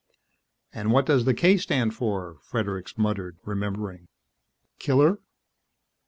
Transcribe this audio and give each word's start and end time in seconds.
"And 0.73 0.91
what 0.91 1.05
does 1.05 1.25
the 1.25 1.33
K 1.35 1.57
stand 1.57 1.93
for?" 1.93 2.39
Fredericks 2.41 2.97
muttered, 2.97 3.37
remembering. 3.43 4.07
"Killer?" 4.79 5.19